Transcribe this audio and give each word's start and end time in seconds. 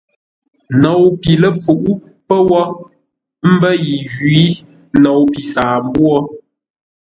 Nou 0.81 1.03
pi 1.21 1.31
ləpfuʼú 1.41 1.91
pə́ 2.27 2.39
wó, 2.49 2.61
ə́ 2.73 2.75
mbə́ 3.55 3.73
yi 3.85 3.95
jwǐ; 4.13 4.37
nou 5.03 5.21
pi 5.31 5.41
saambwô. 5.53 6.13